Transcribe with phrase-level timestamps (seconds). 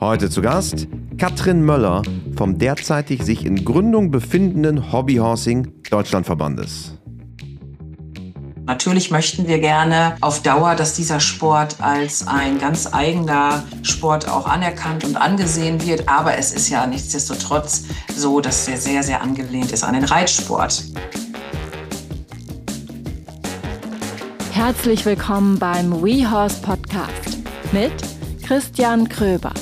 [0.00, 2.00] Heute zu Gast Katrin Möller
[2.34, 6.94] vom derzeitig sich in Gründung befindenden Hobbyhorsing Deutschlandverbandes.
[8.64, 14.46] Natürlich möchten wir gerne auf Dauer, dass dieser Sport als ein ganz eigener Sport auch
[14.46, 16.08] anerkannt und angesehen wird.
[16.08, 17.84] Aber es ist ja nichtsdestotrotz
[18.16, 20.82] so, dass er sehr, sehr angelehnt ist an den Reitsport.
[24.52, 27.36] Herzlich willkommen beim WeHorse Podcast
[27.72, 27.92] mit
[28.42, 29.52] Christian Kröber.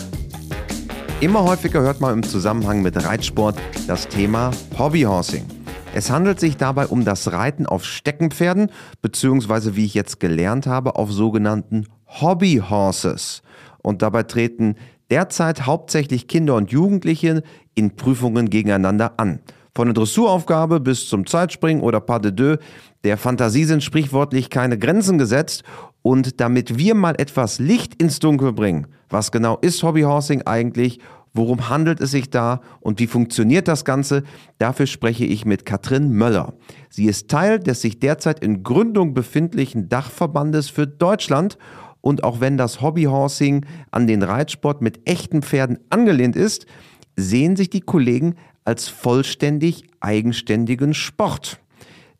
[1.21, 3.57] Immer häufiger hört man im Zusammenhang mit Reitsport
[3.89, 5.45] das Thema Hobbyhorsing.
[5.93, 8.71] Es handelt sich dabei um das Reiten auf Steckenpferden,
[9.03, 13.43] beziehungsweise wie ich jetzt gelernt habe, auf sogenannten Hobbyhorses.
[13.83, 14.77] Und dabei treten
[15.11, 17.43] derzeit hauptsächlich Kinder und Jugendliche
[17.75, 19.41] in Prüfungen gegeneinander an.
[19.75, 22.59] Von der Dressuraufgabe bis zum Zeitspringen oder Pas de deux,
[23.03, 25.65] der Fantasie sind sprichwörtlich keine Grenzen gesetzt.
[26.03, 31.01] Und damit wir mal etwas Licht ins Dunkel bringen, was genau ist Hobbyhorsing eigentlich?
[31.35, 34.25] Worum handelt es sich da und wie funktioniert das Ganze?
[34.59, 36.55] Dafür spreche ich mit Katrin Möller.
[36.89, 41.59] Sie ist Teil des sich derzeit in Gründung befindlichen Dachverbandes für Deutschland
[42.01, 46.67] und auch wenn das Hobbyhorsing an den Reitsport mit echten Pferden angelehnt ist,
[47.17, 51.61] sehen sich die Kollegen als vollständig eigenständigen Sport.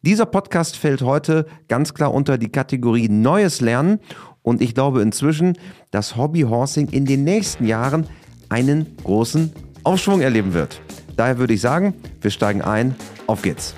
[0.09, 4.01] Dieser Podcast fällt heute ganz klar unter die Kategorie Neues Lernen
[4.41, 5.59] und ich glaube inzwischen,
[5.91, 8.09] dass Hobbyhorsing in den nächsten Jahren
[8.49, 9.53] einen großen
[9.85, 10.81] Aufschwung erleben wird.
[11.15, 11.93] Daher würde ich sagen,
[12.23, 12.97] wir steigen ein.
[13.27, 13.75] Auf geht's.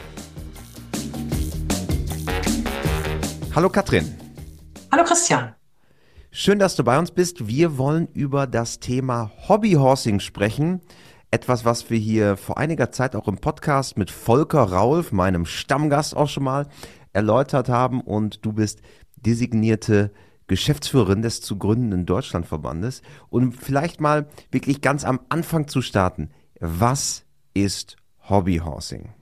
[3.52, 4.14] Hallo Katrin.
[4.92, 5.56] Hallo Christian.
[6.30, 7.48] Schön, dass du bei uns bist.
[7.48, 10.80] Wir wollen über das Thema Hobbyhorsing sprechen.
[11.32, 16.16] Etwas, was wir hier vor einiger Zeit auch im Podcast mit Volker Raulf, meinem Stammgast
[16.16, 16.66] auch schon mal
[17.12, 18.00] erläutert haben.
[18.00, 18.80] Und du bist
[19.14, 20.12] designierte
[20.48, 23.02] Geschäftsführerin des zu gründenden Deutschlandverbandes.
[23.28, 26.30] Und vielleicht mal wirklich ganz am Anfang zu starten.
[26.58, 27.22] Was
[27.54, 27.96] ist
[28.28, 29.14] Hobbyhorsing?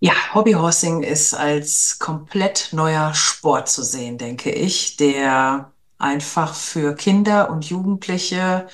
[0.00, 7.50] Ja, Hobbyhorsing ist als komplett neuer Sport zu sehen, denke ich, der einfach für Kinder
[7.50, 8.68] und Jugendliche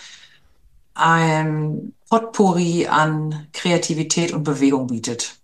[0.94, 5.36] ein Potpourri an Kreativität und Bewegung bietet.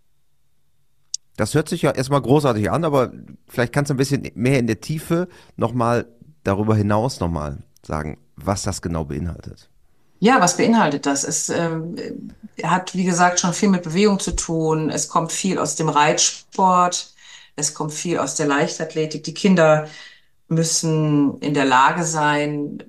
[1.37, 3.13] Das hört sich ja erstmal großartig an, aber
[3.47, 6.07] vielleicht kannst du ein bisschen mehr in der Tiefe nochmal
[6.45, 9.69] darüber hinaus nochmal sagen, was das genau beinhaltet.
[10.19, 11.25] Ja, was beinhaltet das?
[11.25, 11.97] Es ähm,
[12.63, 14.89] hat, wie gesagt, schon viel mit Bewegung zu tun.
[14.89, 17.13] Es kommt viel aus dem Reitsport.
[17.55, 19.25] Es kommt viel aus der Leichtathletik.
[19.25, 19.89] Die Kinder
[20.49, 22.83] müssen in der Lage sein,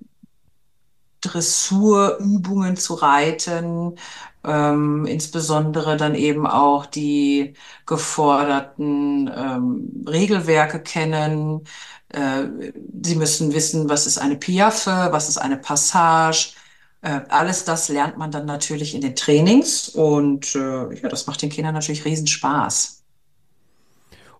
[1.31, 3.95] Dressurübungen zu reiten,
[4.43, 7.53] ähm, insbesondere dann eben auch die
[7.85, 11.61] geforderten ähm, Regelwerke kennen.
[12.09, 12.71] Äh,
[13.03, 16.53] sie müssen wissen, was ist eine Piaffe, was ist eine Passage.
[17.01, 21.41] Äh, alles das lernt man dann natürlich in den Trainings und äh, ja, das macht
[21.41, 23.03] den Kindern natürlich Riesenspaß.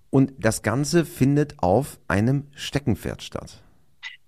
[0.10, 3.62] Und das Ganze findet auf einem Steckenpferd statt.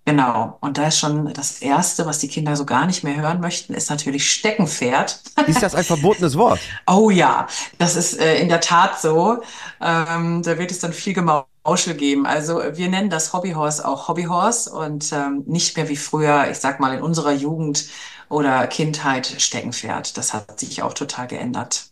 [0.10, 0.58] Genau.
[0.60, 3.76] Und da ist schon das Erste, was die Kinder so gar nicht mehr hören möchten,
[3.76, 5.22] ist natürlich Steckenpferd.
[5.46, 6.60] Ist das ein verbotenes Wort?
[6.88, 7.46] oh ja,
[7.78, 9.44] das ist äh, in der Tat so.
[9.80, 12.26] Ähm, da wird es dann viel Gemauschel geben.
[12.26, 16.80] Also wir nennen das Hobbyhorse auch Hobbyhorse und ähm, nicht mehr wie früher, ich sag
[16.80, 17.86] mal in unserer Jugend
[18.30, 20.18] oder Kindheit Steckenpferd.
[20.18, 21.86] Das hat sich auch total geändert.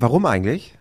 [0.00, 0.74] Warum eigentlich?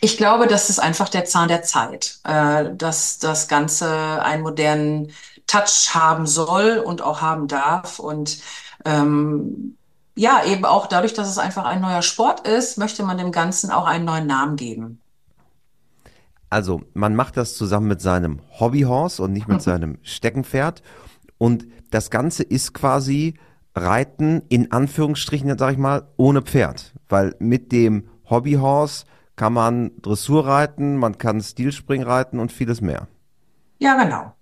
[0.00, 5.12] Ich glaube, das ist einfach der Zahn der Zeit, äh, dass das Ganze einen modernen
[5.50, 7.98] Touch haben soll und auch haben darf.
[7.98, 8.38] Und
[8.84, 9.76] ähm,
[10.14, 13.70] ja, eben auch dadurch, dass es einfach ein neuer Sport ist, möchte man dem Ganzen
[13.70, 15.00] auch einen neuen Namen geben.
[16.50, 20.82] Also, man macht das zusammen mit seinem Hobbyhorse und nicht mit seinem Steckenpferd.
[21.38, 23.34] Und das Ganze ist quasi
[23.74, 26.92] Reiten in Anführungsstrichen, sag ich mal, ohne Pferd.
[27.08, 33.08] Weil mit dem Hobbyhorse kann man Dressur reiten, man kann Stilspring reiten und vieles mehr.
[33.78, 34.34] Ja, genau.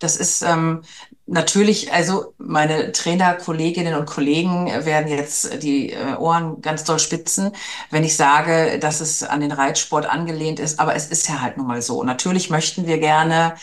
[0.00, 0.82] Das ist ähm,
[1.26, 7.52] natürlich, also meine Trainerkolleginnen und Kollegen werden jetzt die äh, Ohren ganz doll spitzen,
[7.90, 10.80] wenn ich sage, dass es an den Reitsport angelehnt ist.
[10.80, 12.02] Aber es ist ja halt nun mal so.
[12.02, 13.54] Natürlich möchten wir gerne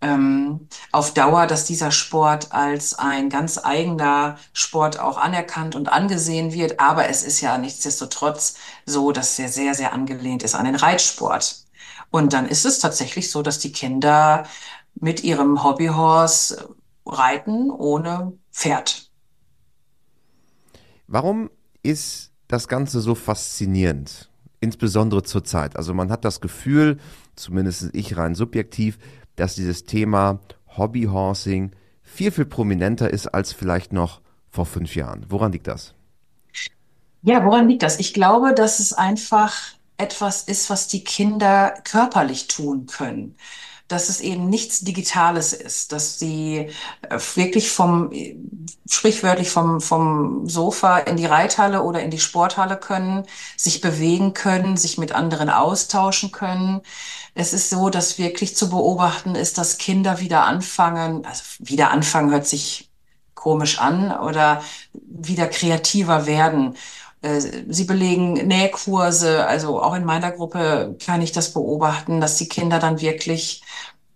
[0.00, 6.52] ähm, auf Dauer, dass dieser Sport als ein ganz eigener Sport auch anerkannt und angesehen
[6.52, 6.78] wird.
[6.80, 11.64] Aber es ist ja nichtsdestotrotz so, dass er sehr, sehr angelehnt ist an den Reitsport.
[12.10, 14.44] Und dann ist es tatsächlich so, dass die Kinder
[15.00, 16.74] mit ihrem Hobbyhorse
[17.06, 19.10] reiten ohne Pferd.
[21.06, 21.50] Warum
[21.82, 24.30] ist das Ganze so faszinierend?
[24.60, 25.76] Insbesondere zur Zeit.
[25.76, 26.98] Also man hat das Gefühl,
[27.36, 28.98] zumindest ich rein subjektiv,
[29.36, 30.40] dass dieses Thema
[30.76, 31.72] Hobbyhorsing
[32.02, 35.26] viel, viel prominenter ist als vielleicht noch vor fünf Jahren.
[35.28, 35.94] Woran liegt das?
[37.22, 37.98] Ja, woran liegt das?
[38.00, 39.54] Ich glaube, dass es einfach
[39.96, 43.36] etwas ist, was die Kinder körperlich tun können.
[43.88, 46.70] Dass es eben nichts Digitales ist, dass sie
[47.08, 48.12] äh, wirklich vom,
[48.88, 53.24] sprichwörtlich vom, vom Sofa in die Reithalle oder in die Sporthalle können,
[53.56, 56.82] sich bewegen können, sich mit anderen austauschen können.
[57.34, 62.30] Es ist so, dass wirklich zu beobachten ist, dass Kinder wieder anfangen, also wieder anfangen
[62.30, 62.88] hört sich
[63.34, 64.62] komisch an oder
[64.92, 66.76] wieder kreativer werden.
[67.22, 72.48] Äh, sie belegen Nähkurse, also auch in meiner Gruppe kann ich das beobachten, dass die
[72.48, 73.62] Kinder dann wirklich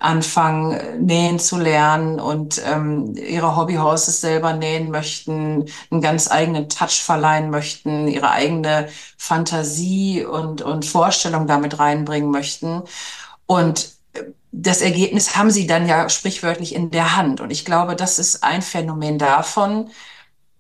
[0.02, 7.02] anfangen, nähen zu lernen und ähm, ihre Hobbyhorses selber nähen möchten, einen ganz eigenen Touch
[7.02, 12.82] verleihen möchten, ihre eigene Fantasie und, und Vorstellung damit reinbringen möchten.
[13.46, 13.93] Und
[14.52, 17.40] das Ergebnis haben sie dann ja sprichwörtlich in der Hand.
[17.40, 19.90] Und ich glaube, das ist ein Phänomen davon,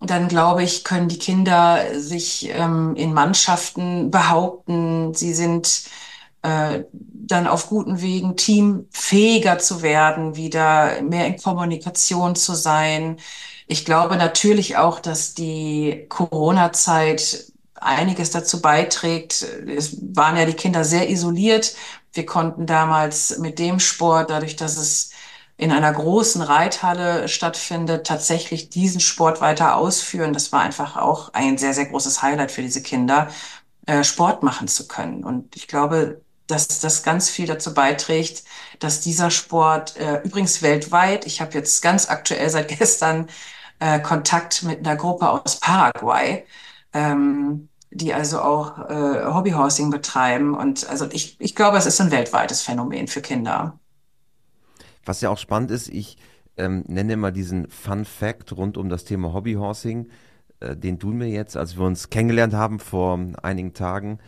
[0.00, 5.14] dann glaube ich, können die Kinder sich ähm, in Mannschaften behaupten.
[5.14, 5.84] Sie sind
[6.42, 13.18] äh, dann auf guten Wegen, teamfähiger zu werden, wieder mehr in Kommunikation zu sein.
[13.66, 19.46] Ich glaube natürlich auch, dass die Corona-Zeit einiges dazu beiträgt.
[19.66, 21.74] Es waren ja die Kinder sehr isoliert.
[22.12, 25.10] Wir konnten damals mit dem Sport, dadurch, dass es
[25.56, 30.32] in einer großen Reithalle stattfindet, tatsächlich diesen Sport weiter ausführen.
[30.32, 33.28] Das war einfach auch ein sehr, sehr großes Highlight für diese Kinder,
[33.86, 35.24] äh, Sport machen zu können.
[35.24, 38.44] Und ich glaube, dass das ganz viel dazu beiträgt,
[38.78, 43.28] dass dieser Sport äh, übrigens weltweit, ich habe jetzt ganz aktuell seit gestern
[43.78, 46.44] äh, Kontakt mit einer Gruppe aus Paraguay,
[46.92, 50.54] ähm, die also auch äh, Hobbyhorsing betreiben.
[50.54, 53.78] Und also ich, ich glaube, es ist ein weltweites Phänomen für Kinder.
[55.04, 56.16] Was ja auch spannend ist, ich
[56.56, 60.08] ähm, nenne mal diesen Fun Fact rund um das Thema Hobbyhorsing,
[60.60, 64.18] äh, den du mir jetzt, als wir uns kennengelernt haben vor einigen Tagen,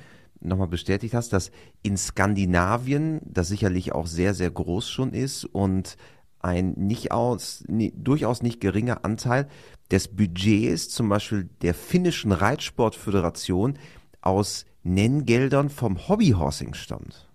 [0.44, 1.50] nochmal bestätigt hast, dass
[1.82, 5.96] in Skandinavien das sicherlich auch sehr, sehr groß schon ist und
[6.40, 9.48] ein nicht aus, nie, durchaus nicht geringer Anteil
[9.90, 13.78] des Budgets, zum Beispiel der finnischen Reitsportföderation,
[14.20, 17.28] aus Nenngeldern vom Hobbyhorsing stammt.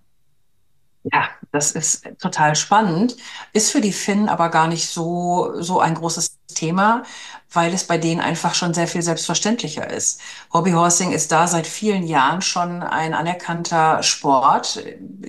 [1.11, 3.15] Ja, das ist total spannend.
[3.53, 7.03] Ist für die Finnen aber gar nicht so, so ein großes Thema,
[7.51, 10.21] weil es bei denen einfach schon sehr viel selbstverständlicher ist.
[10.53, 14.83] Hobbyhorsing ist da seit vielen Jahren schon ein anerkannter Sport,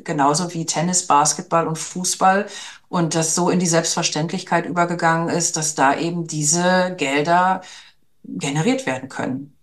[0.04, 2.46] genauso wie Tennis, Basketball und Fußball.
[2.88, 7.62] Und das so in die Selbstverständlichkeit übergegangen ist, dass da eben diese Gelder
[8.24, 9.56] generiert werden können.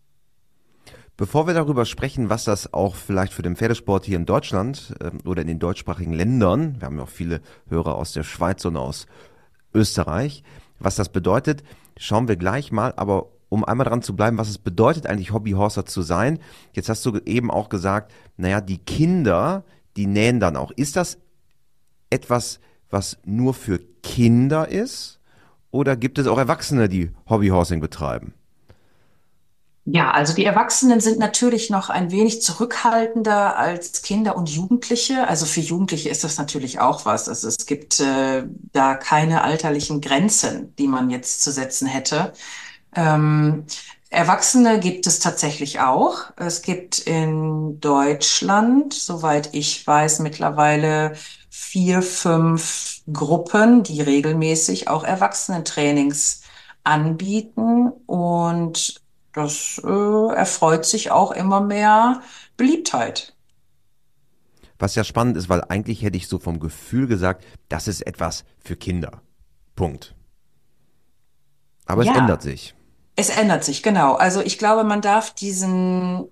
[1.17, 5.09] Bevor wir darüber sprechen, was das auch vielleicht für den Pferdesport hier in Deutschland äh,
[5.27, 8.77] oder in den deutschsprachigen Ländern, wir haben ja auch viele Hörer aus der Schweiz und
[8.77, 9.07] aus
[9.73, 10.43] Österreich,
[10.77, 11.63] was das bedeutet,
[11.97, 15.87] schauen wir gleich mal, aber um einmal dran zu bleiben, was es bedeutet eigentlich Hobbyhorser
[15.87, 16.37] zu sein.
[16.73, 19.63] Jetzt hast du eben auch gesagt, naja, die Kinder,
[19.95, 20.69] die nähen dann auch.
[20.69, 21.17] Ist das
[22.11, 22.59] etwas,
[22.91, 25.19] was nur für Kinder ist?
[25.71, 28.35] Oder gibt es auch Erwachsene, die Hobbyhorsing betreiben?
[29.89, 35.25] Ja, also die Erwachsenen sind natürlich noch ein wenig zurückhaltender als Kinder und Jugendliche.
[35.29, 37.29] Also für Jugendliche ist das natürlich auch was.
[37.29, 38.43] Also es gibt äh,
[38.73, 42.33] da keine alterlichen Grenzen, die man jetzt zu setzen hätte.
[42.97, 43.63] Ähm,
[44.09, 46.33] Erwachsene gibt es tatsächlich auch.
[46.35, 51.13] Es gibt in Deutschland, soweit ich weiß, mittlerweile
[51.49, 56.41] vier, fünf Gruppen, die regelmäßig auch Erwachsenentrainings
[56.83, 59.06] anbieten und
[59.37, 62.21] das äh, erfreut sich auch immer mehr
[62.57, 63.33] Beliebtheit.
[64.79, 68.43] Was ja spannend ist, weil eigentlich hätte ich so vom Gefühl gesagt, das ist etwas
[68.59, 69.21] für Kinder.
[69.75, 70.13] Punkt.
[71.85, 72.75] Aber ja, es ändert sich.
[73.15, 74.13] Es ändert sich, genau.
[74.13, 76.27] Also ich glaube, man darf diesen,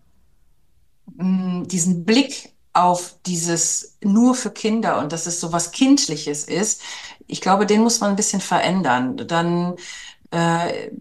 [1.15, 6.81] mm, diesen Blick auf dieses nur für Kinder und dass es so was Kindliches ist,
[7.25, 9.17] ich glaube, den muss man ein bisschen verändern.
[9.17, 9.75] Dann
[10.31, 10.91] äh,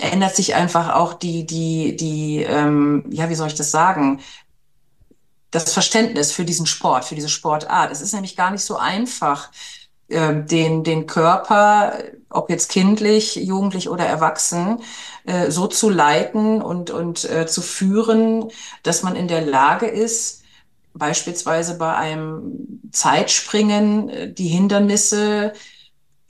[0.00, 4.20] ändert sich einfach auch die, die, die, ähm, ja, wie soll ich das sagen?
[5.50, 7.90] Das Verständnis für diesen Sport, für diese Sportart.
[7.90, 9.50] Es ist nämlich gar nicht so einfach,
[10.10, 11.98] äh, den, den Körper,
[12.30, 14.80] ob jetzt kindlich, jugendlich oder erwachsen,
[15.24, 18.50] äh, so zu leiten und, und äh, zu führen,
[18.82, 20.42] dass man in der Lage ist,
[20.94, 25.52] beispielsweise bei einem Zeitspringen äh, die Hindernisse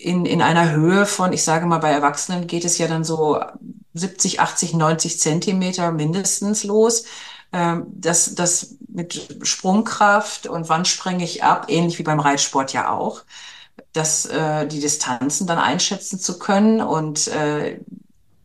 [0.00, 3.40] in, in einer Höhe von, ich sage mal, bei Erwachsenen geht es ja dann so
[3.94, 7.04] 70, 80, 90 Zentimeter mindestens los.
[7.52, 12.90] Ähm, das, das mit Sprungkraft und wann sprenge ich ab, ähnlich wie beim Reitsport ja
[12.90, 13.22] auch.
[13.92, 17.80] das, äh, die Distanzen dann einschätzen zu können und äh,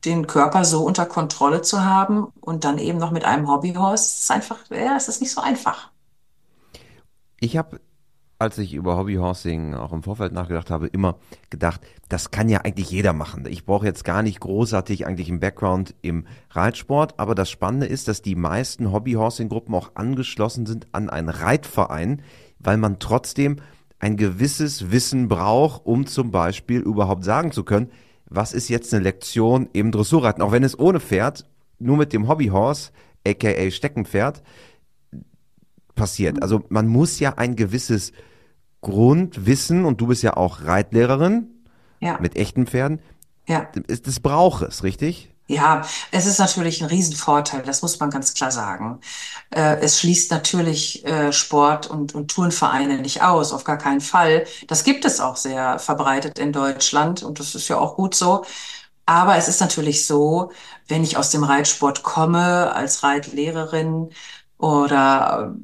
[0.05, 4.31] den Körper so unter Kontrolle zu haben und dann eben noch mit einem Hobbyhorse, ist
[4.31, 5.89] einfach, ja, es ist nicht so einfach.
[7.39, 7.79] Ich habe,
[8.38, 11.18] als ich über Hobbyhorsing auch im Vorfeld nachgedacht habe, immer
[11.50, 13.46] gedacht, das kann ja eigentlich jeder machen.
[13.48, 18.08] Ich brauche jetzt gar nicht großartig eigentlich einen Background im Reitsport, aber das Spannende ist,
[18.08, 22.22] dass die meisten Hobbyhorsing-Gruppen auch angeschlossen sind an einen Reitverein,
[22.60, 23.58] weil man trotzdem
[24.00, 27.89] ein gewisses Wissen braucht, um zum Beispiel überhaupt sagen zu können,
[28.27, 31.46] was ist jetzt eine Lektion im Dressurreiten, auch wenn es ohne Pferd,
[31.80, 32.92] nur mit dem Hobbyhorse,
[33.25, 34.44] aka Steckenpferd,
[35.95, 36.41] passiert.
[36.41, 38.11] Also man muss ja ein gewisses
[38.81, 41.47] Grundwissen, und du bist ja auch Reitlehrerin
[41.99, 42.19] ja.
[42.19, 42.99] mit echten Pferden,
[43.47, 43.67] ja.
[44.03, 45.31] das, braucht es, richtig?
[45.47, 48.99] Ja, es ist natürlich ein Riesenvorteil, das muss man ganz klar sagen.
[49.51, 54.45] Äh, es schließt natürlich äh, Sport- und, und Turnvereine nicht aus, auf gar keinen Fall.
[54.67, 58.43] Das gibt es auch sehr verbreitet in Deutschland und das ist ja auch gut so.
[59.05, 60.51] Aber es ist natürlich so,
[60.87, 64.09] wenn ich aus dem Reitsport komme, als Reitlehrerin
[64.57, 65.55] oder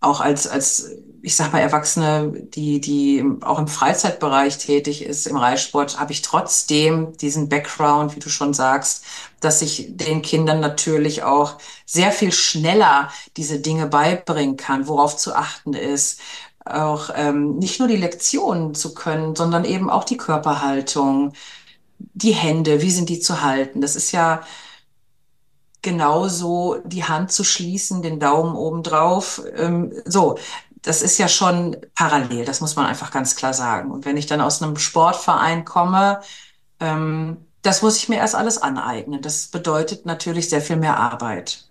[0.00, 0.90] auch als, als
[1.22, 6.22] ich sag mal, Erwachsene, die, die auch im Freizeitbereich tätig ist, im Reitsport, habe ich
[6.22, 9.04] trotzdem diesen Background, wie du schon sagst,
[9.40, 15.34] dass ich den Kindern natürlich auch sehr viel schneller diese Dinge beibringen kann, worauf zu
[15.34, 16.20] achten ist.
[16.64, 21.32] Auch ähm, nicht nur die Lektionen zu können, sondern eben auch die Körperhaltung,
[21.98, 23.80] die Hände, wie sind die zu halten.
[23.80, 24.42] Das ist ja
[25.86, 29.40] genauso die Hand zu schließen, den Daumen oben drauf.
[29.56, 30.36] Ähm, so,
[30.82, 33.92] das ist ja schon parallel, das muss man einfach ganz klar sagen.
[33.92, 36.22] Und wenn ich dann aus einem Sportverein komme,
[36.80, 39.22] ähm, das muss ich mir erst alles aneignen.
[39.22, 41.68] Das bedeutet natürlich sehr viel mehr Arbeit.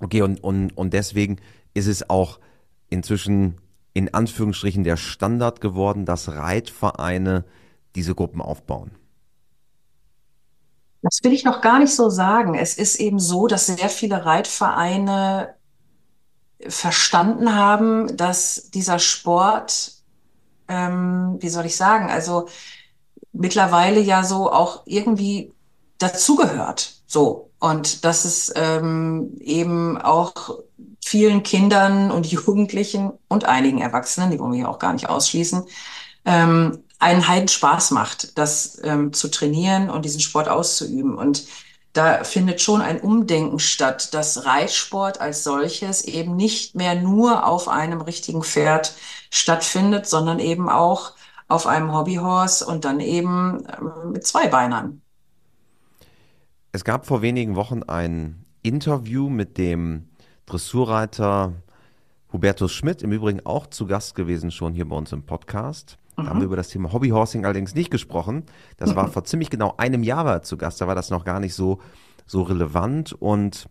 [0.00, 1.36] Okay, und, und, und deswegen
[1.74, 2.40] ist es auch
[2.90, 3.60] inzwischen
[3.92, 7.44] in Anführungsstrichen der Standard geworden, dass Reitvereine
[7.94, 8.90] diese Gruppen aufbauen.
[11.04, 12.54] Das will ich noch gar nicht so sagen.
[12.54, 15.54] Es ist eben so, dass sehr viele Reitvereine
[16.66, 19.92] verstanden haben, dass dieser Sport,
[20.66, 22.48] ähm, wie soll ich sagen, also
[23.32, 25.52] mittlerweile ja so auch irgendwie
[25.98, 26.94] dazugehört.
[27.06, 27.50] So.
[27.58, 30.58] Und dass es ähm, eben auch
[31.04, 35.64] vielen Kindern und Jugendlichen und einigen Erwachsenen, die wollen wir hier auch gar nicht ausschließen,
[36.24, 41.16] ähm, einen Heiden Spaß macht, das ähm, zu trainieren und diesen Sport auszuüben.
[41.16, 41.46] Und
[41.92, 47.68] da findet schon ein Umdenken statt, dass Reitsport als solches eben nicht mehr nur auf
[47.68, 48.94] einem richtigen Pferd
[49.30, 51.12] stattfindet, sondern eben auch
[51.46, 55.02] auf einem Hobbyhorse und dann eben ähm, mit zwei Beinern.
[56.72, 60.08] Es gab vor wenigen Wochen ein Interview mit dem
[60.46, 61.52] Dressurreiter
[62.32, 65.98] Hubertus Schmidt, im Übrigen auch zu Gast gewesen schon hier bei uns im Podcast.
[66.16, 68.44] Da haben wir über das Thema Hobbyhorsing allerdings nicht gesprochen.
[68.76, 70.80] Das war vor ziemlich genau einem Jahr zu Gast.
[70.80, 71.80] Da war das noch gar nicht so,
[72.26, 73.12] so relevant.
[73.12, 73.68] Und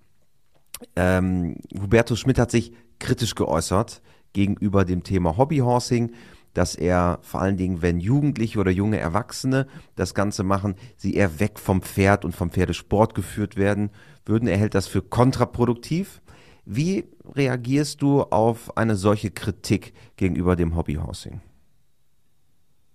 [0.95, 4.01] ähm, Hubertus Schmidt hat sich kritisch geäußert
[4.33, 6.11] gegenüber dem Thema Hobbyhorsing,
[6.53, 11.39] dass er vor allen Dingen, wenn Jugendliche oder junge Erwachsene das Ganze machen, sie eher
[11.39, 13.89] weg vom Pferd und vom Pferdesport geführt werden
[14.25, 14.47] würden.
[14.47, 16.21] Er hält das für kontraproduktiv.
[16.65, 21.41] Wie reagierst du auf eine solche Kritik gegenüber dem Hobbyhorsing?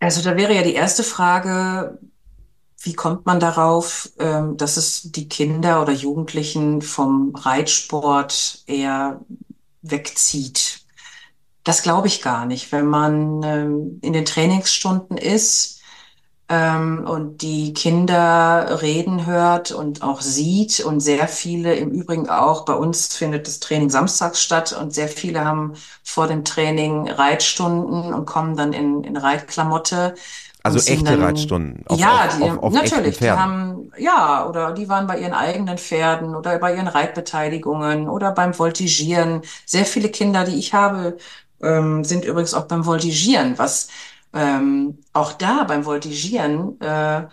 [0.00, 1.98] Also da wäre ja die erste Frage,
[2.80, 9.20] wie kommt man darauf, ähm, dass es die Kinder oder Jugendlichen vom Reitsport eher
[9.82, 10.82] wegzieht?
[11.64, 12.70] Das glaube ich gar nicht.
[12.70, 15.77] Wenn man ähm, in den Trainingsstunden ist,
[16.48, 22.64] ähm, und die Kinder reden hört und auch sieht und sehr viele, im Übrigen auch
[22.64, 28.14] bei uns findet das Training samstags statt und sehr viele haben vor dem Training Reitstunden
[28.14, 30.14] und kommen dann in, in Reitklamotte.
[30.62, 31.84] Also echte dann, Reitstunden.
[31.86, 33.18] Auf, ja, auf, die, auf, auf natürlich.
[33.18, 38.32] Die haben, ja, oder die waren bei ihren eigenen Pferden oder bei ihren Reitbeteiligungen oder
[38.32, 39.42] beim Voltigieren.
[39.66, 41.18] Sehr viele Kinder, die ich habe,
[41.62, 43.88] ähm, sind übrigens auch beim Voltigieren, was
[44.32, 47.26] ähm, auch da beim Voltigieren äh,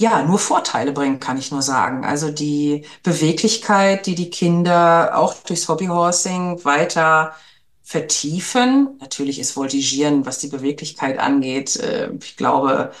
[0.00, 2.04] ja nur Vorteile bringen, kann ich nur sagen.
[2.04, 7.34] Also die Beweglichkeit, die die Kinder auch durchs Hobbyhorsing weiter
[7.82, 8.96] vertiefen.
[9.00, 12.92] Natürlich ist Voltigieren, was die Beweglichkeit angeht, äh, ich glaube,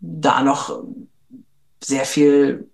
[0.00, 0.82] da noch
[1.82, 2.70] sehr viel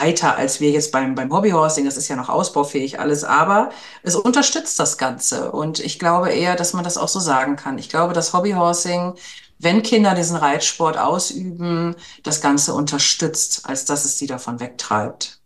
[0.00, 1.84] weiter als wir jetzt beim, beim Hobbyhorsing.
[1.84, 3.70] Das ist ja noch ausbaufähig alles, aber
[4.02, 5.52] es unterstützt das Ganze.
[5.52, 7.78] Und ich glaube eher, dass man das auch so sagen kann.
[7.78, 9.14] Ich glaube, dass Hobbyhorsing,
[9.58, 15.40] wenn Kinder diesen Reitsport ausüben, das Ganze unterstützt, als dass es sie davon wegtreibt.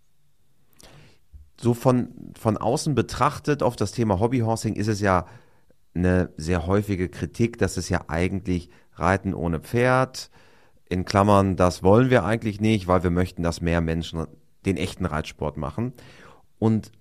[1.60, 5.26] So von, von außen betrachtet auf das Thema Hobbyhorsing ist es ja
[5.94, 10.30] eine sehr häufige Kritik, dass es ja eigentlich Reiten ohne Pferd,
[10.88, 14.26] in Klammern, das wollen wir eigentlich nicht, weil wir möchten, dass mehr Menschen
[14.64, 15.92] den echten Reitsport machen.
[16.58, 16.92] Und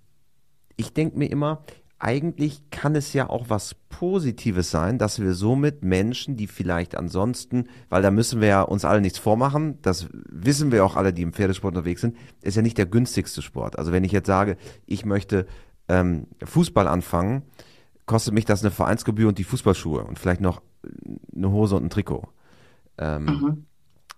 [0.76, 1.64] ich denke mir immer,
[2.00, 7.70] eigentlich kann es ja auch was Positives sein, dass wir somit Menschen, die vielleicht ansonsten,
[7.90, 11.24] weil da müssen wir ja uns alle nichts vormachen, das wissen wir auch alle, die
[11.24, 13.80] im Pferdesport unterwegs sind, ist ja nicht der günstigste Sport.
[13.80, 15.48] Also wenn ich jetzt sage, ich möchte
[15.88, 17.42] ähm, Fußball anfangen,
[18.06, 20.62] kostet mich das eine Vereinsgebühr und die Fußballschuhe und vielleicht noch
[21.36, 22.28] eine Hose und ein Trikot.
[23.00, 23.66] Ähm, mhm.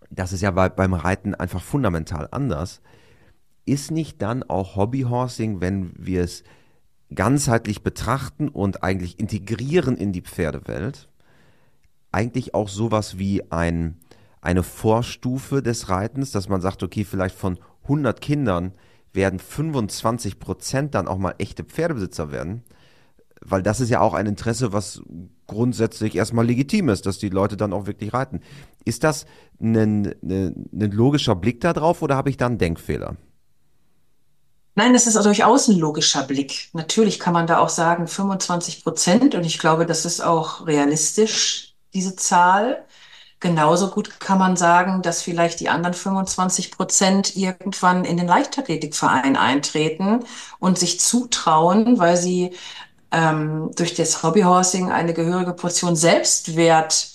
[0.10, 2.82] Das ist ja bei, beim Reiten einfach fundamental anders.
[3.66, 6.44] Ist nicht dann auch Hobbyhorsing, wenn wir es
[7.14, 11.10] ganzheitlich betrachten und eigentlich integrieren in die Pferdewelt,
[12.12, 13.98] eigentlich auch sowas wie ein,
[14.42, 18.74] eine Vorstufe des Reitens, dass man sagt, okay, vielleicht von 100 Kindern
[19.14, 22.64] werden 25 Prozent dann auch mal echte Pferdebesitzer werden,
[23.42, 25.02] weil das ist ja auch ein Interesse, was
[25.48, 28.42] grundsätzlich erstmal legitim ist, dass die Leute dann auch wirklich reiten.
[28.86, 29.26] Ist das
[29.62, 33.16] ein, ein, ein logischer Blick darauf oder habe ich da einen Denkfehler?
[34.76, 36.70] Nein, das ist durchaus ein logischer Blick.
[36.74, 41.76] Natürlich kann man da auch sagen 25 Prozent und ich glaube, das ist auch realistisch,
[41.94, 42.86] diese Zahl.
[43.42, 49.38] Genauso gut kann man sagen, dass vielleicht die anderen 25 Prozent irgendwann in den Leichtathletikverein
[49.38, 50.26] eintreten
[50.60, 52.52] und sich zutrauen, weil sie
[53.12, 57.10] ähm, durch das Hobbyhorsing eine gehörige Portion Selbstwert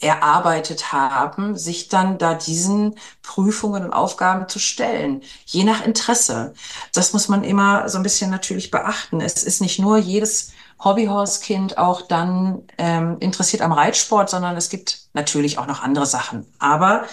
[0.00, 6.52] erarbeitet haben, sich dann da diesen Prüfungen und Aufgaben zu stellen, je nach Interesse.
[6.92, 9.20] Das muss man immer so ein bisschen natürlich beachten.
[9.20, 15.00] Es ist nicht nur jedes Hobbyhorse-Kind auch dann ähm, interessiert am Reitsport, sondern es gibt
[15.14, 16.46] natürlich auch noch andere Sachen.
[16.58, 17.06] Aber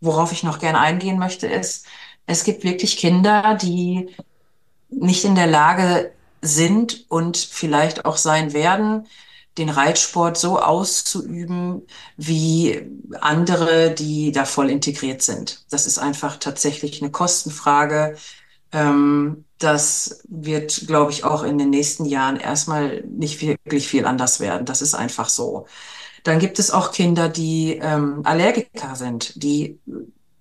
[0.00, 1.86] worauf ich noch gerne eingehen möchte, ist,
[2.26, 4.14] es gibt wirklich Kinder, die
[4.90, 6.12] nicht in der Lage
[6.44, 9.06] sind und vielleicht auch sein werden,
[9.58, 11.82] den Reitsport so auszuüben
[12.16, 12.82] wie
[13.20, 15.64] andere, die da voll integriert sind.
[15.70, 18.16] Das ist einfach tatsächlich eine Kostenfrage.
[18.72, 24.40] Ähm, das wird, glaube ich, auch in den nächsten Jahren erstmal nicht wirklich viel anders
[24.40, 24.66] werden.
[24.66, 25.66] Das ist einfach so.
[26.24, 29.78] Dann gibt es auch Kinder, die ähm, Allergiker sind, die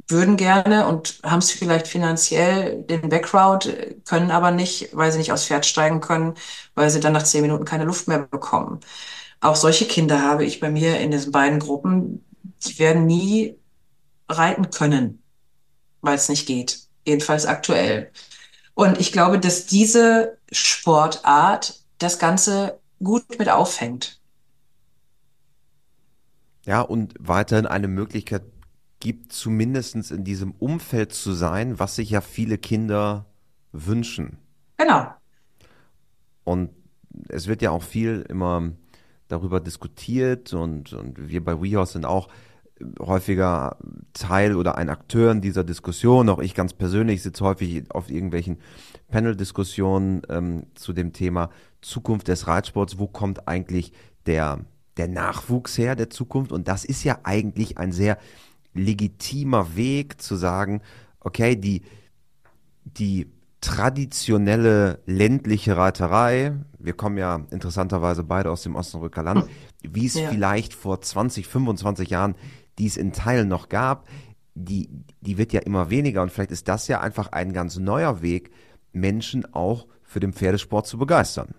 [0.08, 3.74] würden gerne und haben es vielleicht finanziell den Background,
[4.06, 6.36] können aber nicht, weil sie nicht aufs Pferd steigen können,
[6.76, 8.80] weil sie dann nach zehn Minuten keine Luft mehr bekommen.
[9.42, 12.24] Auch solche Kinder habe ich bei mir in diesen beiden Gruppen,
[12.66, 13.58] die werden nie
[14.30, 15.22] reiten können,
[16.02, 16.80] weil es nicht geht.
[17.06, 18.12] Jedenfalls aktuell.
[18.74, 24.20] Und ich glaube, dass diese Sportart das Ganze gut mit aufhängt.
[26.66, 28.44] Ja, und weiterhin eine Möglichkeit
[29.04, 33.26] gibt, zumindest in diesem Umfeld zu sein, was sich ja viele Kinder
[33.74, 34.38] wünschen.
[34.78, 35.08] Genau.
[36.46, 36.70] Und
[37.28, 38.72] es wird ja auch viel immer
[39.28, 42.30] darüber diskutiert und, und wir bei WeHorse sind auch
[42.98, 43.76] häufiger
[44.13, 46.30] Teil oder ein Akteur in dieser Diskussion.
[46.30, 48.60] Auch ich ganz persönlich sitze häufig auf irgendwelchen
[49.10, 51.50] Panel-Diskussionen ähm, zu dem Thema
[51.82, 53.00] Zukunft des Reitsports.
[53.00, 53.92] Wo kommt eigentlich
[54.28, 54.62] der,
[54.96, 56.54] der Nachwuchs her der Zukunft?
[56.54, 58.18] Und das ist ja eigentlich ein sehr
[58.74, 60.82] legitimer Weg zu sagen,
[61.20, 61.84] okay, die,
[62.84, 63.28] die
[63.62, 69.46] traditionelle ländliche Reiterei, wir kommen ja interessanterweise beide aus dem Osnabrücker Land,
[69.82, 70.30] wie es ja.
[70.30, 72.36] vielleicht vor 20, 25 Jahren
[72.78, 74.08] dies in Teilen noch gab,
[74.56, 74.90] die,
[75.22, 78.52] die wird ja immer weniger und vielleicht ist das ja einfach ein ganz neuer Weg,
[78.92, 81.56] Menschen auch für den Pferdesport zu begeistern.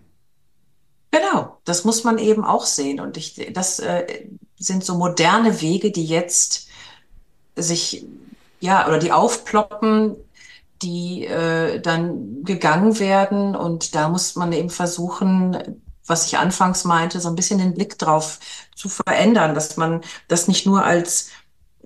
[1.11, 5.91] Genau, das muss man eben auch sehen und ich, das äh, sind so moderne Wege,
[5.91, 6.64] die jetzt
[7.55, 8.05] sich,
[8.59, 10.15] ja, oder die aufploppen,
[10.81, 13.55] die äh, dann gegangen werden.
[13.55, 17.97] Und da muss man eben versuchen, was ich anfangs meinte, so ein bisschen den Blick
[17.97, 18.39] drauf
[18.75, 21.29] zu verändern, dass man das nicht nur als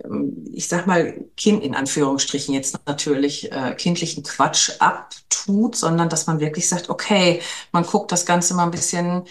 [0.04, 6.28] ähm, ich sag mal, Kind in Anführungsstrichen jetzt natürlich äh, kindlichen Quatsch abtut, sondern dass
[6.28, 9.24] man wirklich sagt, okay, man guckt das Ganze mal ein bisschen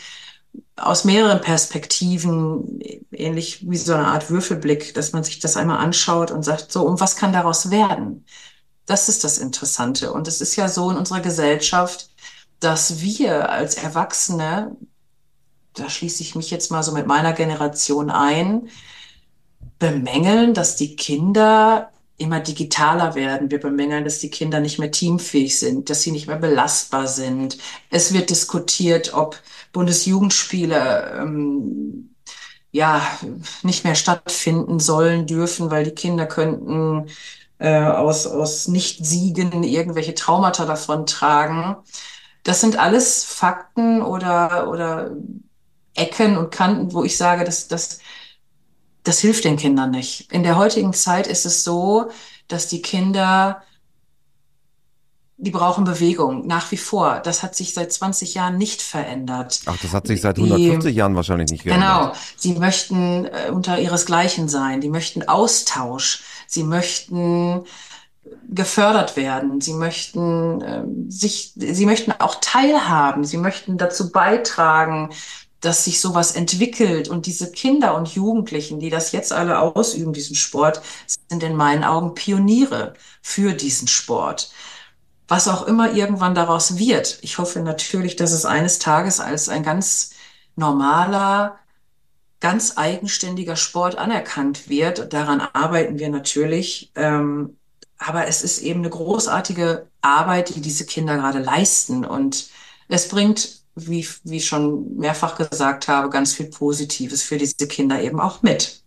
[0.76, 2.80] aus mehreren Perspektiven,
[3.10, 6.82] ähnlich wie so eine Art Würfelblick, dass man sich das einmal anschaut und sagt, so,
[6.86, 8.24] und was kann daraus werden?
[8.86, 10.12] Das ist das Interessante.
[10.12, 12.10] Und es ist ja so in unserer Gesellschaft,
[12.60, 14.76] dass wir als Erwachsene,
[15.74, 18.68] da schließe ich mich jetzt mal so mit meiner Generation ein,
[19.78, 23.50] bemängeln, dass die Kinder immer digitaler werden.
[23.50, 27.58] Wir bemängeln, dass die Kinder nicht mehr teamfähig sind, dass sie nicht mehr belastbar sind.
[27.90, 29.40] Es wird diskutiert, ob
[29.72, 32.14] Bundesjugendspiele ähm,
[32.70, 33.00] ja
[33.62, 37.06] nicht mehr stattfinden sollen dürfen, weil die Kinder könnten
[37.58, 41.76] äh, aus, aus Nicht-Siegen irgendwelche Traumata davon tragen.
[42.44, 45.10] das sind alles Fakten oder, oder
[45.94, 48.00] Ecken und Kanten, wo ich sage, dass das,
[49.02, 50.32] das hilft den Kindern nicht.
[50.32, 52.10] In der heutigen Zeit ist es so,
[52.48, 53.62] dass die Kinder,
[55.40, 57.20] die brauchen Bewegung nach wie vor.
[57.20, 59.60] Das hat sich seit 20 Jahren nicht verändert.
[59.66, 61.88] Ach, das hat sich seit 150 die, Jahren wahrscheinlich nicht geändert.
[61.88, 62.12] Genau.
[62.36, 64.80] Sie möchten äh, unter ihresgleichen sein.
[64.80, 66.24] Die möchten Austausch.
[66.48, 67.64] Sie möchten
[68.48, 69.60] gefördert werden.
[69.60, 73.22] Sie möchten äh, sich, sie möchten auch teilhaben.
[73.22, 75.10] Sie möchten dazu beitragen,
[75.60, 77.08] dass sich sowas entwickelt.
[77.08, 80.82] Und diese Kinder und Jugendlichen, die das jetzt alle ausüben, diesen Sport,
[81.28, 84.50] sind in meinen Augen Pioniere für diesen Sport.
[85.28, 87.18] Was auch immer irgendwann daraus wird.
[87.20, 90.10] Ich hoffe natürlich, dass es eines Tages als ein ganz
[90.56, 91.58] normaler,
[92.40, 95.12] ganz eigenständiger Sport anerkannt wird.
[95.12, 96.90] Daran arbeiten wir natürlich.
[96.94, 97.58] Ähm,
[97.98, 102.04] aber es ist eben eine großartige Arbeit, die diese Kinder gerade leisten.
[102.04, 102.48] Und
[102.88, 108.00] es bringt, wie, wie ich schon mehrfach gesagt habe, ganz viel Positives für diese Kinder
[108.00, 108.82] eben auch mit.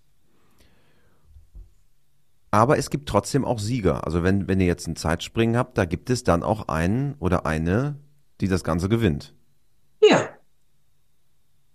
[2.52, 4.06] Aber es gibt trotzdem auch Sieger.
[4.06, 7.46] Also wenn, wenn ihr jetzt ein Zeitspringen habt, da gibt es dann auch einen oder
[7.46, 7.96] eine,
[8.42, 9.34] die das Ganze gewinnt.
[10.02, 10.30] Ja.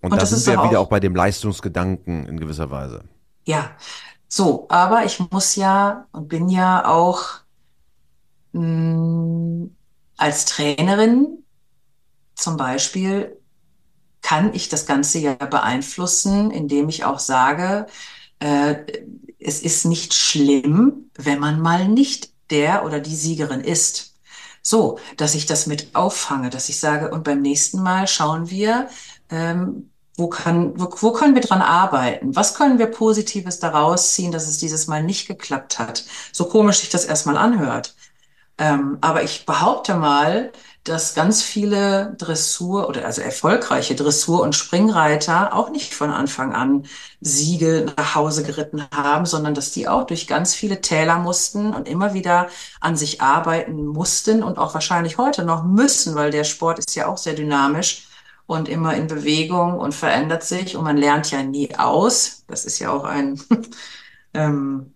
[0.02, 3.04] Und, Und da sind wir wieder auch bei dem Leistungsgedanken in gewisser Weise.
[3.46, 3.70] Ja,
[4.28, 7.22] so, aber ich muss ja und bin ja auch
[8.52, 9.76] mh, hm,
[10.18, 11.44] als Trainerin
[12.34, 13.36] zum Beispiel
[14.20, 17.86] kann ich das Ganze ja beeinflussen, indem ich auch sage,
[18.40, 18.76] äh,
[19.38, 24.14] es ist nicht schlimm, wenn man mal nicht der oder die Siegerin ist.
[24.62, 28.88] So, dass ich das mit auffange, dass ich sage, und beim nächsten Mal schauen wir,
[29.30, 32.34] ähm, wo, kann, wo, wo können wir dran arbeiten?
[32.34, 36.04] Was können wir Positives daraus ziehen, dass es dieses Mal nicht geklappt hat?
[36.32, 37.95] So komisch sich das erstmal anhört.
[38.58, 40.50] Ähm, aber ich behaupte mal,
[40.84, 46.86] dass ganz viele Dressur oder also erfolgreiche Dressur- und Springreiter auch nicht von Anfang an
[47.20, 51.88] Siege nach Hause geritten haben, sondern dass die auch durch ganz viele Täler mussten und
[51.88, 52.48] immer wieder
[52.80, 57.08] an sich arbeiten mussten und auch wahrscheinlich heute noch müssen, weil der Sport ist ja
[57.08, 58.08] auch sehr dynamisch
[58.46, 62.44] und immer in Bewegung und verändert sich und man lernt ja nie aus.
[62.46, 63.40] Das ist ja auch ein
[64.34, 64.95] ähm,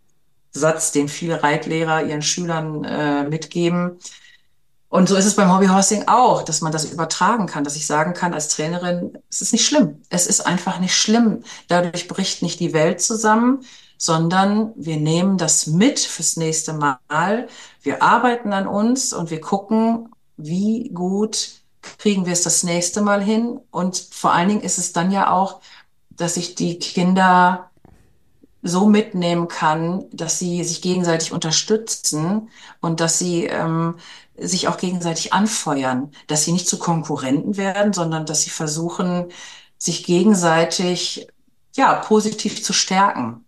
[0.53, 3.99] Satz, den viele Reitlehrer ihren Schülern äh, mitgeben.
[4.89, 8.13] Und so ist es beim Hobbyhorsing auch, dass man das übertragen kann, dass ich sagen
[8.13, 10.03] kann als Trainerin, es ist nicht schlimm.
[10.09, 11.45] Es ist einfach nicht schlimm.
[11.69, 13.61] Dadurch bricht nicht die Welt zusammen,
[13.99, 17.49] sondern wir nehmen das mit fürs nächste Mal.
[17.83, 21.61] Wir arbeiten an uns und wir gucken, wie gut
[21.99, 23.61] kriegen wir es das nächste Mal hin.
[23.71, 25.61] Und vor allen Dingen ist es dann ja auch,
[26.11, 27.70] dass ich die Kinder
[28.63, 33.97] so mitnehmen kann, dass sie sich gegenseitig unterstützen und dass sie ähm,
[34.37, 39.27] sich auch gegenseitig anfeuern, dass sie nicht zu Konkurrenten werden, sondern dass sie versuchen,
[39.79, 41.29] sich gegenseitig
[41.75, 43.45] ja positiv zu stärken.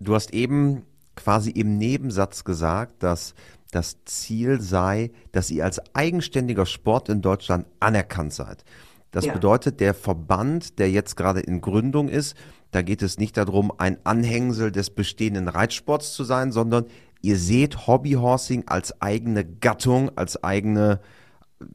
[0.00, 3.34] Du hast eben quasi im Nebensatz gesagt, dass
[3.70, 8.64] das Ziel sei, dass ihr als eigenständiger Sport in Deutschland anerkannt seid.
[9.12, 9.32] Das ja.
[9.32, 12.34] bedeutet, der Verband, der jetzt gerade in Gründung ist,
[12.72, 16.86] da geht es nicht darum, ein Anhängsel des bestehenden Reitsports zu sein, sondern
[17.20, 21.00] ihr seht Hobbyhorsing als eigene Gattung, als eigene,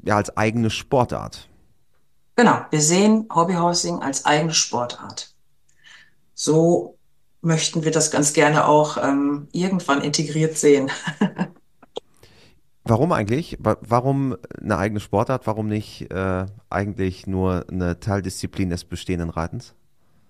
[0.04, 1.50] ja, als eigene Sportart.
[2.36, 5.34] Genau, wir sehen Hobbyhorsing als eigene Sportart.
[6.34, 6.98] So
[7.42, 10.90] möchten wir das ganz gerne auch ähm, irgendwann integriert sehen.
[12.84, 13.58] Warum eigentlich?
[13.60, 15.46] Warum eine eigene Sportart?
[15.46, 19.76] Warum nicht äh, eigentlich nur eine Teildisziplin des bestehenden Reitens?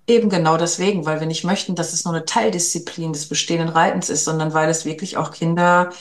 [0.07, 4.09] Eben genau deswegen, weil wir nicht möchten, dass es nur eine Teildisziplin des bestehenden Reitens
[4.09, 5.91] ist, sondern weil es wirklich auch Kinder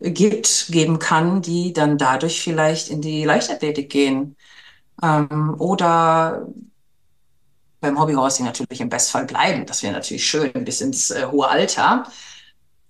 [0.00, 4.36] gibt, geben kann, die dann dadurch vielleicht in die Leichtathletik gehen.
[5.02, 6.46] Ähm, oder
[7.80, 9.66] beim Hobbyhorsing natürlich im Bestfall bleiben.
[9.66, 12.10] Das wäre natürlich schön bis ins äh, hohe Alter.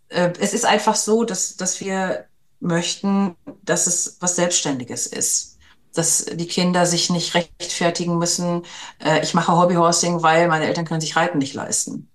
[0.08, 2.26] Äh, es ist einfach so, dass, dass wir
[2.60, 5.55] möchten, dass es was Selbstständiges ist.
[5.96, 8.62] Dass die Kinder sich nicht rechtfertigen müssen,
[9.02, 12.08] äh, ich mache Hobbyhorsing, weil meine Eltern können sich Reiten nicht leisten.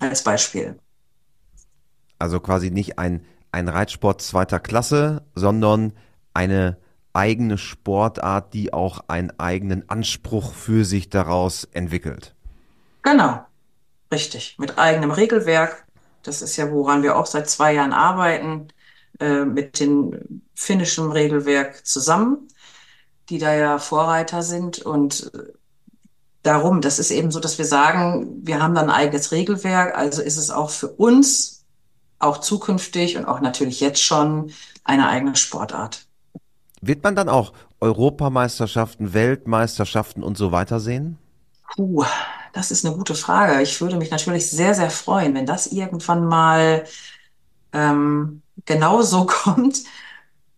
[0.00, 0.78] Als Beispiel.
[2.18, 5.92] Also quasi nicht ein, ein Reitsport zweiter Klasse, sondern
[6.34, 6.78] eine
[7.12, 12.34] eigene Sportart, die auch einen eigenen Anspruch für sich daraus entwickelt.
[13.02, 13.44] Genau,
[14.12, 14.56] richtig.
[14.58, 15.86] Mit eigenem Regelwerk.
[16.22, 18.68] Das ist ja, woran wir auch seit zwei Jahren arbeiten.
[19.20, 22.48] Äh, mit dem finnischen Regelwerk zusammen,
[23.30, 24.80] die da ja Vorreiter sind.
[24.80, 25.52] Und äh,
[26.42, 30.20] darum, das ist eben so, dass wir sagen, wir haben dann ein eigenes Regelwerk, also
[30.20, 31.64] ist es auch für uns,
[32.18, 34.52] auch zukünftig und auch natürlich jetzt schon,
[34.84, 36.06] eine eigene Sportart.
[36.80, 41.18] Wird man dann auch Europameisterschaften, Weltmeisterschaften und so weiter sehen?
[41.74, 42.04] Puh,
[42.52, 43.62] das ist eine gute Frage.
[43.62, 46.84] Ich würde mich natürlich sehr, sehr freuen, wenn das irgendwann mal
[47.72, 49.82] ähm, genauso kommt.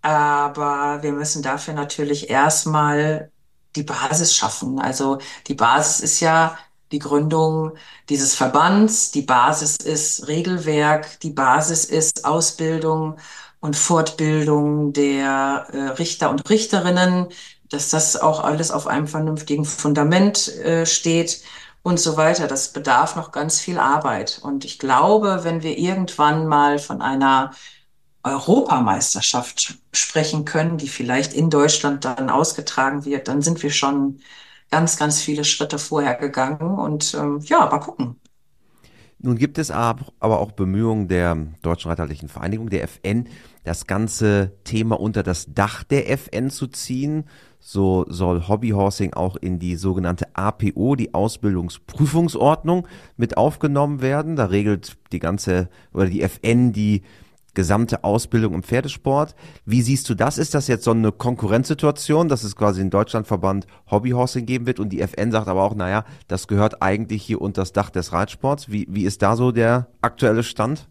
[0.02, 3.30] Aber wir müssen dafür natürlich erstmal
[3.76, 4.78] die Basis schaffen.
[4.80, 6.58] Also die Basis ist ja
[6.90, 7.72] die Gründung
[8.08, 13.16] dieses Verbands, die Basis ist Regelwerk, die Basis ist Ausbildung
[13.60, 17.28] und Fortbildung der äh, Richter und Richterinnen,
[17.70, 21.42] dass das auch alles auf einem vernünftigen Fundament äh, steht
[21.82, 22.46] und so weiter.
[22.46, 24.40] Das bedarf noch ganz viel Arbeit.
[24.42, 27.52] Und ich glaube, wenn wir irgendwann mal von einer
[28.22, 34.20] Europameisterschaft sprechen können, die vielleicht in Deutschland dann ausgetragen wird, dann sind wir schon
[34.70, 38.16] ganz, ganz viele Schritte vorher gegangen und ähm, ja, mal gucken.
[39.24, 43.28] Nun gibt es aber auch Bemühungen der Deutschen Reiterlichen Vereinigung, der FN,
[43.62, 47.24] das ganze Thema unter das Dach der FN zu ziehen.
[47.60, 54.34] So soll Hobbyhorsing auch in die sogenannte APO, die Ausbildungsprüfungsordnung, mit aufgenommen werden.
[54.34, 57.02] Da regelt die ganze oder die FN die
[57.54, 59.34] gesamte Ausbildung im Pferdesport.
[59.64, 60.38] Wie siehst du das?
[60.38, 64.90] Ist das jetzt so eine Konkurrenzsituation, dass es quasi in Deutschlandverband Hobbyhorsing geben wird und
[64.90, 68.70] die FN sagt aber auch, naja, das gehört eigentlich hier unter das Dach des Reitsports.
[68.70, 70.88] Wie, wie ist da so der aktuelle Stand?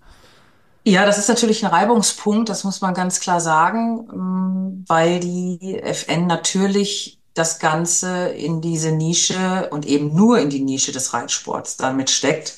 [0.83, 5.79] Ja, das ist natürlich ein Reibungspunkt, das muss man ganz klar sagen, ähm, weil die
[5.83, 11.77] FN natürlich das Ganze in diese Nische und eben nur in die Nische des Reitsports
[11.77, 12.55] damit steckt.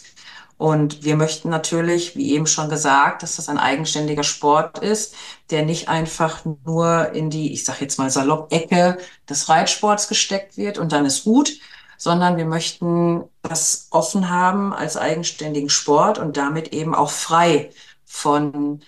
[0.64, 5.14] Und wir möchten natürlich, wie eben schon gesagt, dass das ein eigenständiger Sport ist,
[5.50, 8.98] der nicht einfach nur in die, ich sage jetzt mal Salopp-Ecke
[9.28, 11.52] des Reitsports gesteckt wird und dann ist gut,
[11.98, 17.72] sondern wir möchten das offen haben als eigenständigen Sport und damit eben auch frei
[18.06, 18.80] von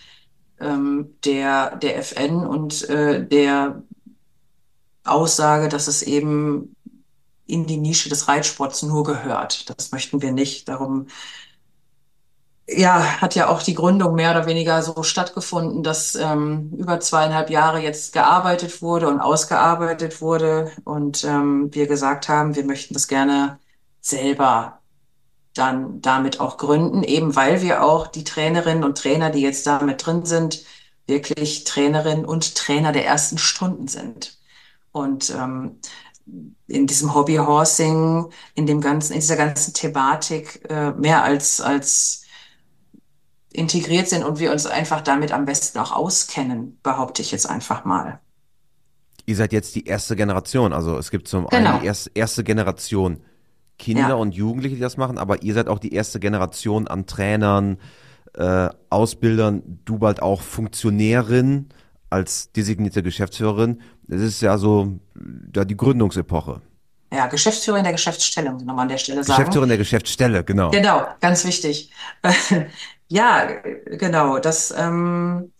[0.61, 3.83] ähm, der, der FN und äh, der
[5.03, 6.73] Aussage, dass es eben
[7.47, 9.69] in die Nische des Reitsports nur gehört.
[9.69, 10.69] Das möchten wir nicht.
[10.69, 11.07] Darum
[12.67, 17.49] ja, hat ja auch die Gründung mehr oder weniger so stattgefunden, dass ähm, über zweieinhalb
[17.49, 23.07] Jahre jetzt gearbeitet wurde und ausgearbeitet wurde und ähm, wir gesagt haben, wir möchten das
[23.07, 23.59] gerne
[24.01, 24.79] selber
[25.53, 30.05] dann damit auch gründen, eben weil wir auch die Trainerinnen und Trainer, die jetzt damit
[30.05, 30.65] drin sind,
[31.07, 34.37] wirklich Trainerinnen und Trainer der ersten Stunden sind.
[34.91, 35.79] Und ähm,
[36.67, 42.24] in diesem Hobbyhorsing, in dem ganzen, in dieser ganzen Thematik äh, mehr als als
[43.55, 47.85] integriert sind und wir uns einfach damit am besten auch auskennen, behaupte ich jetzt einfach
[47.85, 48.19] mal.
[49.25, 51.71] Ihr seid jetzt die erste Generation, also es gibt zum genau.
[51.71, 53.21] einen die erste, erste Generation
[53.77, 54.13] Kinder ja.
[54.13, 57.77] und Jugendliche, die das machen, aber ihr seid auch die erste Generation an Trainern,
[58.33, 61.69] äh, Ausbildern, du bald auch Funktionärin
[62.09, 63.81] als designierte Geschäftsführerin.
[64.07, 64.99] Das ist ja so
[65.55, 66.61] ja, die Gründungsepoche.
[67.15, 69.37] Ja, Geschäftsführerin der Geschäftsstelle, muss ich nochmal an der Stelle sagen.
[69.37, 70.69] Geschäftsführerin der Geschäftsstelle, genau.
[70.71, 71.91] Genau, ganz wichtig.
[73.07, 73.45] ja,
[73.85, 75.53] genau, das, ähm,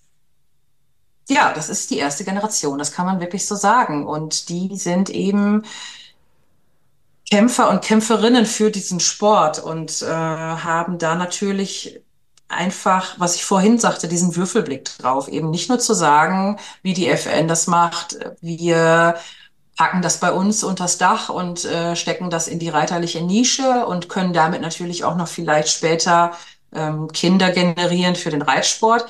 [1.29, 4.05] ja, das ist die erste Generation, das kann man wirklich so sagen.
[4.05, 5.63] Und die sind eben
[7.29, 12.01] Kämpfer und Kämpferinnen für diesen Sport und äh, haben da natürlich
[12.47, 15.27] einfach, was ich vorhin sagte, diesen Würfelblick drauf.
[15.29, 19.15] Eben nicht nur zu sagen, wie die FN das macht, wir
[19.75, 24.09] packen das bei uns unters Dach und äh, stecken das in die reiterliche Nische und
[24.09, 26.31] können damit natürlich auch noch vielleicht später
[26.73, 29.05] ähm, Kinder generieren für den Reitsport.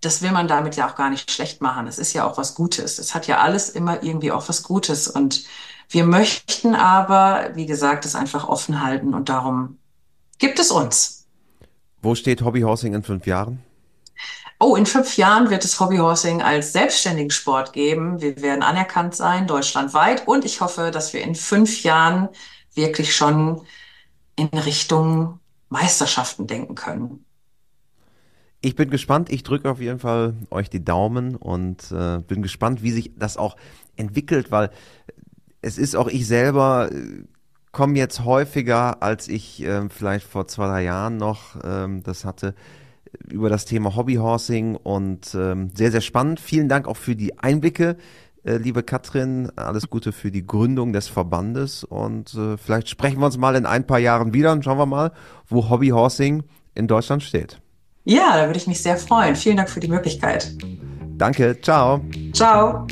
[0.00, 1.86] Das will man damit ja auch gar nicht schlecht machen.
[1.86, 2.98] Es ist ja auch was Gutes.
[2.98, 5.44] Es hat ja alles immer irgendwie auch was Gutes und
[5.90, 9.78] wir möchten aber, wie gesagt, es einfach offen halten und darum
[10.38, 11.26] gibt es uns.
[12.02, 13.62] Wo steht Hobbyhorsing in fünf Jahren?
[14.60, 18.20] Oh, in fünf Jahren wird es Hobbyhorsing als selbstständigen Sport geben.
[18.20, 20.26] Wir werden anerkannt sein, deutschlandweit.
[20.26, 22.28] Und ich hoffe, dass wir in fünf Jahren
[22.74, 23.62] wirklich schon
[24.34, 27.24] in Richtung Meisterschaften denken können.
[28.60, 29.30] Ich bin gespannt.
[29.30, 33.36] Ich drücke auf jeden Fall euch die Daumen und äh, bin gespannt, wie sich das
[33.36, 33.56] auch
[33.94, 34.70] entwickelt, weil
[35.62, 37.22] es ist auch ich selber äh,
[37.70, 42.54] komme jetzt häufiger, als ich äh, vielleicht vor zwei, drei Jahren noch ähm, das hatte,
[43.28, 46.40] über das Thema Hobbyhorsing und ähm, sehr, sehr spannend.
[46.40, 47.96] Vielen Dank auch für die Einblicke,
[48.44, 49.50] äh, liebe Katrin.
[49.56, 53.66] Alles Gute für die Gründung des Verbandes und äh, vielleicht sprechen wir uns mal in
[53.66, 55.12] ein paar Jahren wieder und schauen wir mal,
[55.48, 56.44] wo Hobbyhorsing
[56.74, 57.60] in Deutschland steht.
[58.04, 59.36] Ja, da würde ich mich sehr freuen.
[59.36, 60.54] Vielen Dank für die Möglichkeit.
[61.18, 62.00] Danke, ciao.
[62.32, 62.86] Ciao.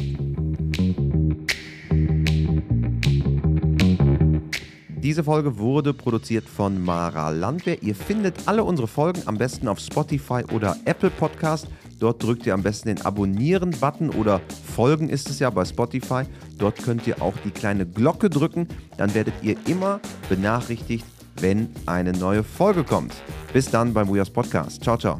[5.06, 7.80] Diese Folge wurde produziert von Mara Landwehr.
[7.80, 11.68] Ihr findet alle unsere Folgen am besten auf Spotify oder Apple Podcast.
[12.00, 14.40] Dort drückt ihr am besten den Abonnieren-Button oder
[14.74, 16.24] Folgen ist es ja bei Spotify.
[16.58, 18.66] Dort könnt ihr auch die kleine Glocke drücken.
[18.96, 21.06] Dann werdet ihr immer benachrichtigt,
[21.40, 23.14] wenn eine neue Folge kommt.
[23.52, 24.82] Bis dann beim WeHouse Podcast.
[24.82, 25.18] Ciao, ciao.